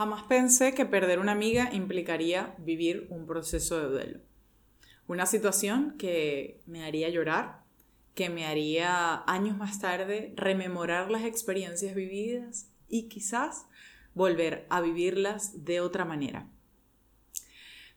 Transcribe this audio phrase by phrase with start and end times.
[0.00, 4.20] Jamás pensé que perder una amiga implicaría vivir un proceso de duelo.
[5.06, 7.64] Una situación que me haría llorar,
[8.14, 13.66] que me haría años más tarde rememorar las experiencias vividas y quizás
[14.14, 16.48] volver a vivirlas de otra manera.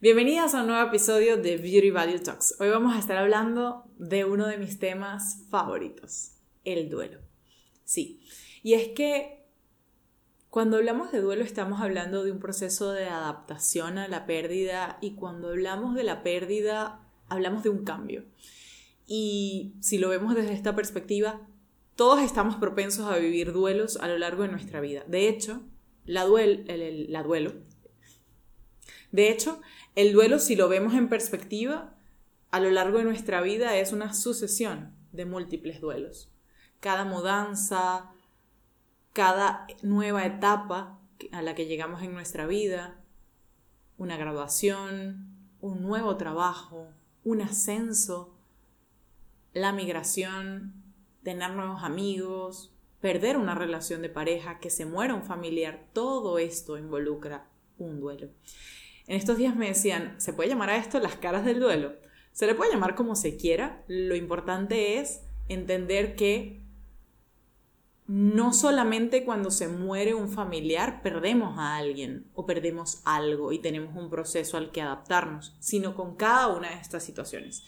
[0.02, 2.58] Bienvenidas a un nuevo episodio de Beauty Value Talks.
[2.60, 6.34] Hoy vamos a estar hablando de uno de mis temas favoritos,
[6.66, 7.22] el duelo.
[7.86, 8.20] Sí,
[8.62, 9.43] y es que
[10.54, 15.16] cuando hablamos de duelo estamos hablando de un proceso de adaptación a la pérdida y
[15.16, 18.24] cuando hablamos de la pérdida hablamos de un cambio.
[19.08, 21.42] Y si lo vemos desde esta perspectiva,
[21.96, 25.04] todos estamos propensos a vivir duelos a lo largo de nuestra vida.
[25.08, 25.64] De hecho,
[26.06, 27.54] la, la duelo.
[29.12, 29.60] De hecho,
[29.96, 31.98] el duelo, si lo vemos en perspectiva,
[32.52, 36.32] a lo largo de nuestra vida es una sucesión de múltiples duelos.
[36.80, 38.13] Cada mudanza,
[39.14, 41.00] cada nueva etapa
[41.32, 43.00] a la que llegamos en nuestra vida,
[43.98, 45.28] una graduación,
[45.62, 46.90] un nuevo trabajo,
[47.24, 48.36] un ascenso,
[49.54, 50.74] la migración,
[51.22, 56.78] tener nuevos amigos, perder una relación de pareja, que se muera un familiar, todo esto
[56.78, 57.48] involucra
[57.78, 58.30] un duelo.
[59.06, 61.94] En estos días me decían, ¿se puede llamar a esto las caras del duelo?
[62.32, 66.63] Se le puede llamar como se quiera, lo importante es entender que
[68.08, 73.96] no solamente cuando se muere un familiar perdemos a alguien o perdemos algo y tenemos
[73.96, 77.64] un proceso al que adaptarnos, sino con cada una de estas situaciones.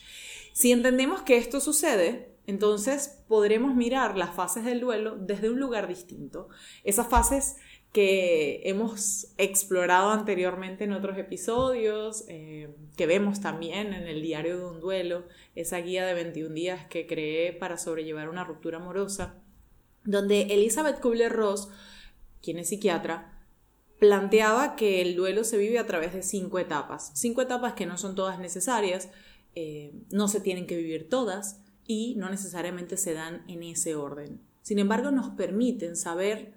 [0.54, 5.88] Si entendemos que esto sucede, entonces podremos mirar las fases del duelo desde un lugar
[5.88, 6.50] distinto.
[6.84, 7.56] Esas fases
[7.94, 14.66] que hemos explorado anteriormente en otros episodios, eh, que vemos también en el diario de
[14.66, 15.24] un duelo,
[15.56, 19.42] esa guía de 21 días que creé para sobrellevar una ruptura amorosa
[20.06, 21.70] donde Elizabeth Kubler-Ross,
[22.42, 23.36] quien es psiquiatra,
[24.00, 27.12] planteaba que el duelo se vive a través de cinco etapas.
[27.16, 29.10] Cinco etapas que no son todas necesarias,
[29.56, 34.42] eh, no se tienen que vivir todas y no necesariamente se dan en ese orden.
[34.62, 36.56] Sin embargo, nos permiten saber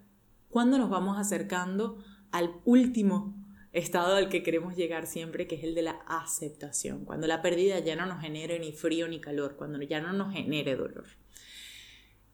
[0.48, 3.34] cuándo nos vamos acercando al último
[3.72, 7.78] estado al que queremos llegar siempre, que es el de la aceptación, cuando la pérdida
[7.80, 11.04] ya no nos genere ni frío ni calor, cuando ya no nos genere dolor.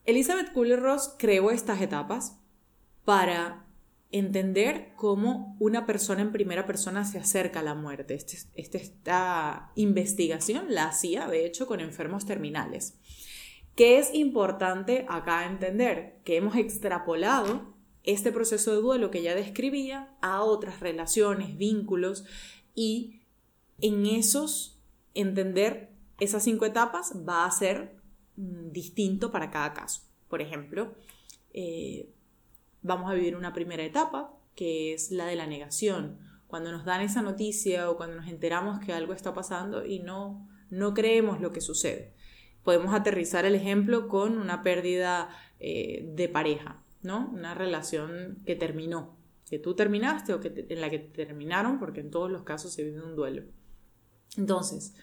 [0.05, 2.39] Elizabeth Kubler-Ross creó estas etapas
[3.05, 3.67] para
[4.11, 8.15] entender cómo una persona en primera persona se acerca a la muerte.
[8.15, 12.99] Este, este, esta investigación la hacía, de hecho, con enfermos terminales.
[13.75, 16.21] ¿Qué es importante acá entender?
[16.25, 22.25] Que hemos extrapolado este proceso de duelo que ya describía a otras relaciones, vínculos
[22.75, 23.23] y
[23.81, 24.79] en esos
[25.15, 25.91] entender
[26.21, 27.97] esas cinco etapas va a ser
[28.37, 30.03] Mm, distinto para cada caso.
[30.29, 30.95] Por ejemplo,
[31.53, 32.11] eh,
[32.83, 36.19] vamos a vivir una primera etapa, que es la de la negación.
[36.47, 40.49] Cuando nos dan esa noticia o cuando nos enteramos que algo está pasando y no,
[40.71, 42.13] no creemos lo que sucede.
[42.63, 45.29] Podemos aterrizar el ejemplo con una pérdida
[45.61, 47.31] eh, de pareja, ¿no?
[47.33, 49.17] Una relación que terminó,
[49.49, 52.85] que tú terminaste o que en la que terminaron, porque en todos los casos se
[52.85, 53.43] vive un duelo.
[54.37, 54.95] Entonces,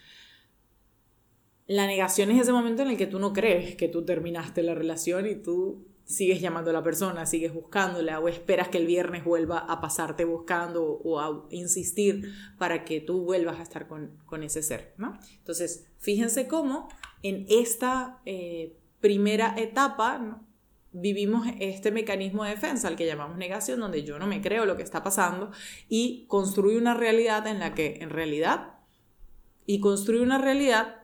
[1.71, 4.75] la negación es ese momento en el que tú no crees que tú terminaste la
[4.75, 9.23] relación y tú sigues llamando a la persona, sigues buscándola o esperas que el viernes
[9.23, 14.63] vuelva a pasarte buscando o a insistir para que tú vuelvas a estar con, ese
[14.63, 15.17] ser, ¿no?
[15.37, 16.89] Entonces, fíjense cómo
[17.23, 20.41] en esta eh, primera etapa
[20.91, 24.75] vivimos este mecanismo de defensa, al que llamamos negación, donde yo no me creo lo
[24.75, 25.51] que está pasando
[25.87, 28.73] y construyo una realidad en la que en realidad,
[29.65, 31.00] y construyo una realidad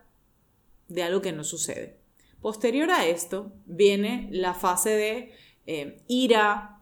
[0.87, 1.99] de algo que no sucede.
[2.41, 5.33] Posterior a esto viene la fase de
[5.65, 6.81] eh, ira,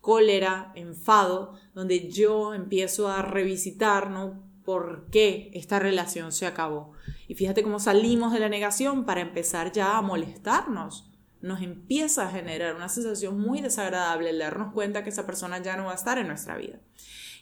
[0.00, 4.42] cólera, enfado, donde yo empiezo a revisitar, ¿no?
[4.64, 6.92] ¿Por qué esta relación se acabó?
[7.28, 11.10] Y fíjate cómo salimos de la negación para empezar ya a molestarnos.
[11.40, 15.76] Nos empieza a generar una sensación muy desagradable el darnos cuenta que esa persona ya
[15.76, 16.80] no va a estar en nuestra vida.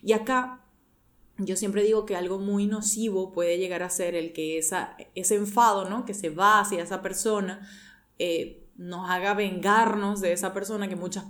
[0.02, 0.67] Y acá
[1.38, 5.36] yo siempre digo que algo muy nocivo puede llegar a ser el que esa, ese
[5.36, 6.04] enfado, ¿no?
[6.04, 7.68] Que se va hacia esa persona,
[8.18, 11.26] eh, nos haga vengarnos de esa persona, que muchas,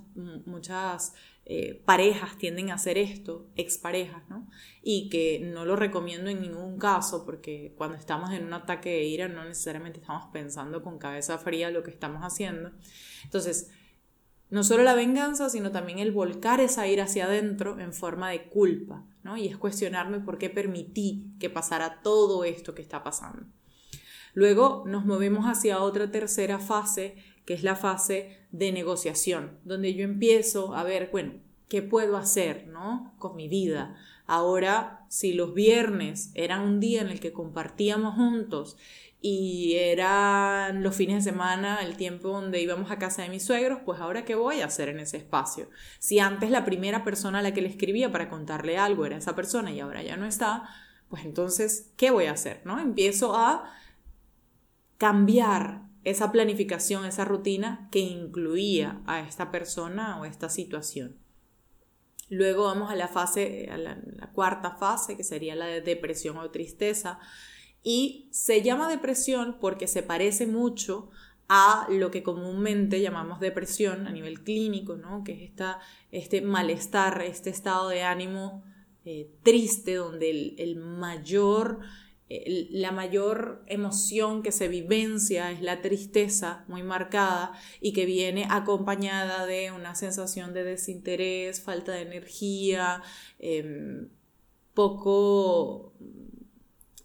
[0.47, 1.15] muchas
[1.45, 4.47] eh, parejas tienden a hacer esto, exparejas, ¿no?
[4.83, 9.05] Y que no lo recomiendo en ningún caso, porque cuando estamos en un ataque de
[9.05, 12.71] ira no necesariamente estamos pensando con cabeza fría lo que estamos haciendo.
[13.25, 13.71] Entonces,
[14.51, 18.49] no solo la venganza, sino también el volcar esa ira hacia adentro en forma de
[18.49, 19.37] culpa, ¿no?
[19.37, 23.47] Y es cuestionarme por qué permití que pasara todo esto que está pasando.
[24.35, 30.05] Luego nos movemos hacia otra tercera fase, que es la fase de negociación, donde yo
[30.05, 31.35] empiezo a ver, bueno,
[31.69, 33.15] ¿qué puedo hacer, no?
[33.19, 33.97] Con mi vida.
[34.29, 38.77] Ahora, si los viernes eran un día en el que compartíamos juntos
[39.23, 43.81] y eran los fines de semana el tiempo donde íbamos a casa de mis suegros,
[43.87, 45.71] pues ahora qué voy a hacer en ese espacio.
[45.99, 49.35] Si antes la primera persona a la que le escribía para contarle algo era esa
[49.35, 50.69] persona y ahora ya no está,
[51.09, 52.61] pues entonces, ¿qué voy a hacer?
[52.67, 52.79] ¿No?
[52.79, 53.65] Empiezo a
[54.99, 61.17] cambiar esa planificación, esa rutina que incluía a esta persona o esta situación.
[62.31, 63.97] Luego vamos a la fase, a la,
[64.33, 67.19] cuarta fase, que sería la de depresión o tristeza.
[67.83, 71.11] Y se llama depresión porque se parece mucho
[71.49, 75.25] a lo que comúnmente llamamos depresión a nivel clínico, ¿no?
[75.25, 75.81] que es esta,
[76.11, 78.63] este malestar, este estado de ánimo
[79.07, 81.79] eh, triste, donde el, mayor,
[82.29, 89.47] la mayor emoción que se vivencia es la tristeza muy marcada y que viene acompañada
[89.47, 93.03] de una sensación de desinterés, falta de energía,
[93.39, 94.09] em,
[94.75, 95.95] poco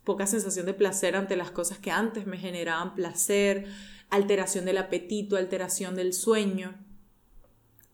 [0.03, 3.67] poca sensación de placer ante las cosas que antes me generaban placer,
[4.09, 6.75] alteración del apetito, alteración del sueño.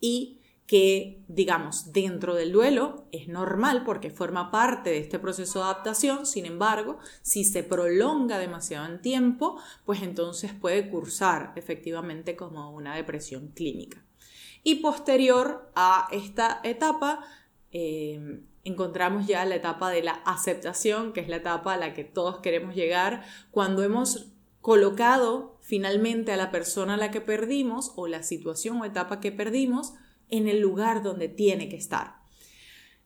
[0.01, 0.38] Y
[0.69, 6.27] que, digamos, dentro del duelo es normal porque forma parte de este proceso de adaptación,
[6.27, 12.95] sin embargo, si se prolonga demasiado en tiempo, pues entonces puede cursar efectivamente como una
[12.95, 14.05] depresión clínica.
[14.61, 17.25] Y posterior a esta etapa,
[17.71, 22.03] eh, encontramos ya la etapa de la aceptación, que es la etapa a la que
[22.03, 28.05] todos queremos llegar cuando hemos colocado finalmente a la persona a la que perdimos o
[28.05, 29.95] la situación o etapa que perdimos
[30.29, 32.15] en el lugar donde tiene que estar.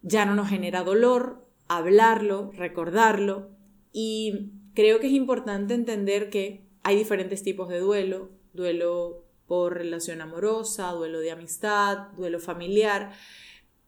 [0.01, 3.49] Ya no nos genera dolor hablarlo, recordarlo
[3.91, 10.21] y creo que es importante entender que hay diferentes tipos de duelo, duelo por relación
[10.21, 13.13] amorosa, duelo de amistad, duelo familiar,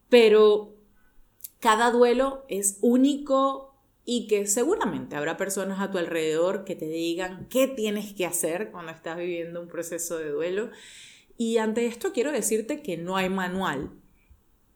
[0.10, 0.76] pero
[1.60, 7.48] cada duelo es único y que seguramente habrá personas a tu alrededor que te digan
[7.50, 10.70] qué tienes que hacer cuando estás viviendo un proceso de duelo
[11.38, 13.92] y ante esto quiero decirte que no hay manual.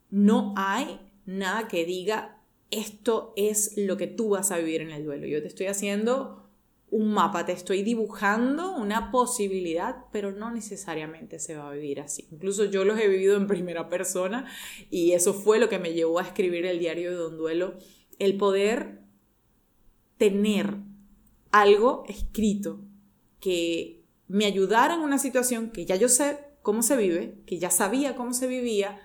[0.10, 2.42] No hay nada que diga
[2.72, 5.28] esto es lo que tú vas a vivir en el duelo.
[5.28, 6.50] Yo te estoy haciendo
[6.92, 12.28] un mapa, te estoy dibujando una posibilidad, pero no necesariamente se va a vivir así.
[12.32, 14.46] Incluso yo los he vivido en primera persona
[14.90, 17.76] y eso fue lo que me llevó a escribir el diario de un duelo,
[18.18, 19.02] el poder
[20.18, 20.78] tener
[21.52, 22.82] algo escrito
[23.40, 27.72] que me ayudara en una situación que ya yo sé cómo se vive, que ya
[27.72, 29.02] sabía cómo se vivía,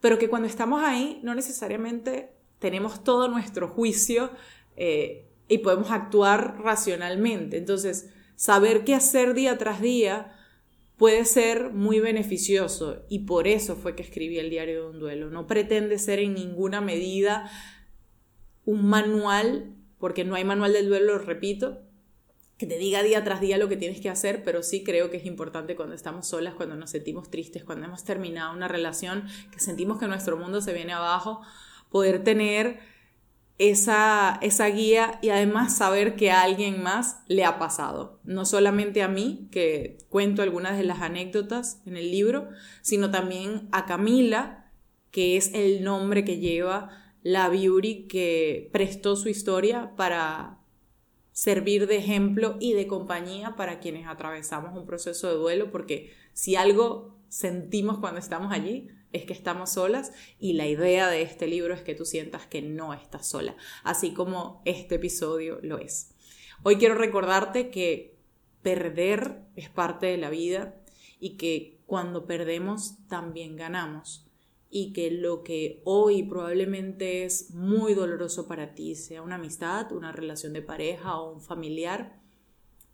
[0.00, 2.30] pero que cuando estamos ahí no necesariamente
[2.60, 4.30] tenemos todo nuestro juicio
[4.76, 7.56] eh, y podemos actuar racionalmente.
[7.56, 10.32] Entonces, saber qué hacer día tras día
[10.96, 15.28] puede ser muy beneficioso y por eso fue que escribí el diario de un duelo.
[15.28, 17.50] No pretende ser en ninguna medida
[18.64, 21.82] un manual, porque no hay manual del duelo, lo repito,
[22.58, 25.16] que te diga día tras día lo que tienes que hacer, pero sí creo que
[25.16, 29.60] es importante cuando estamos solas, cuando nos sentimos tristes, cuando hemos terminado una relación, que
[29.60, 31.40] sentimos que nuestro mundo se viene abajo,
[31.88, 32.80] poder tener
[33.58, 38.20] esa, esa guía y además saber que a alguien más le ha pasado.
[38.24, 42.48] No solamente a mí, que cuento algunas de las anécdotas en el libro,
[42.82, 44.72] sino también a Camila,
[45.12, 46.90] que es el nombre que lleva
[47.22, 50.57] la Beauty que prestó su historia para,
[51.38, 56.56] servir de ejemplo y de compañía para quienes atravesamos un proceso de duelo, porque si
[56.56, 61.74] algo sentimos cuando estamos allí es que estamos solas y la idea de este libro
[61.74, 63.54] es que tú sientas que no estás sola,
[63.84, 66.12] así como este episodio lo es.
[66.64, 68.18] Hoy quiero recordarte que
[68.62, 70.74] perder es parte de la vida
[71.20, 74.27] y que cuando perdemos también ganamos
[74.70, 80.12] y que lo que hoy probablemente es muy doloroso para ti, sea una amistad, una
[80.12, 82.20] relación de pareja o un familiar,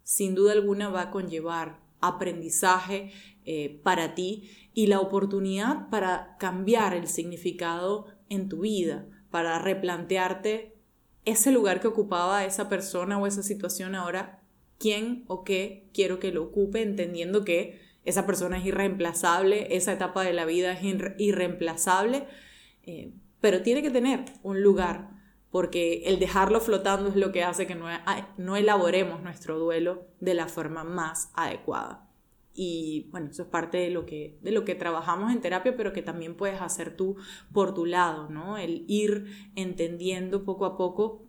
[0.02, 3.12] sin duda alguna va a conllevar aprendizaje
[3.44, 10.76] eh, para ti y la oportunidad para cambiar el significado en tu vida, para replantearte
[11.24, 14.42] ese lugar que ocupaba esa persona o esa situación ahora,
[14.78, 20.22] quién o qué quiero que lo ocupe, entendiendo que esa persona es irreemplazable, esa etapa
[20.22, 20.80] de la vida es
[21.18, 22.26] irreemplazable,
[22.84, 25.10] eh, pero tiene que tener un lugar,
[25.50, 27.86] porque el dejarlo flotando es lo que hace que no,
[28.36, 32.08] no elaboremos nuestro duelo de la forma más adecuada.
[32.56, 35.92] Y bueno, eso es parte de lo, que, de lo que trabajamos en terapia, pero
[35.92, 37.16] que también puedes hacer tú
[37.52, 38.58] por tu lado, ¿no?
[38.58, 41.24] El ir entendiendo poco a poco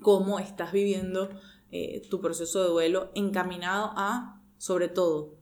[0.00, 1.28] cómo estás viviendo
[1.70, 5.37] eh, tu proceso de duelo encaminado a, sobre todo,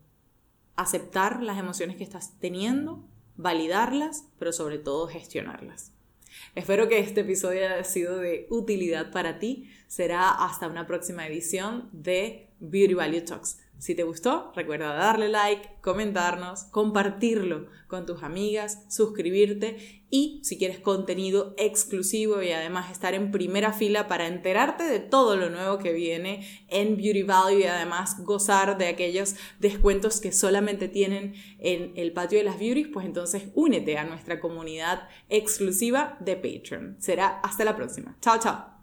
[0.76, 3.04] aceptar las emociones que estás teniendo,
[3.37, 5.92] validarlas, pero sobre todo gestionarlas.
[6.54, 9.71] Espero que este episodio haya sido de utilidad para ti.
[9.88, 13.58] Será hasta una próxima edición de Beauty Value Talks.
[13.78, 20.78] Si te gustó, recuerda darle like, comentarnos, compartirlo con tus amigas, suscribirte y si quieres
[20.78, 25.92] contenido exclusivo y además estar en primera fila para enterarte de todo lo nuevo que
[25.92, 32.12] viene en Beauty Value y además gozar de aquellos descuentos que solamente tienen en el
[32.12, 36.96] patio de las beauties, pues entonces únete a nuestra comunidad exclusiva de Patreon.
[36.98, 38.16] Será hasta la próxima.
[38.22, 38.75] Chao, chao.